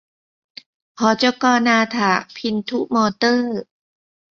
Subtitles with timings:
[1.01, 3.59] หจก.นาถะพินธุมอเตอร์